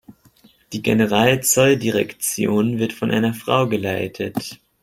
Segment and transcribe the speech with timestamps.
[0.73, 4.59] Die Generalzolldirektion wird von einer Frau geleitet.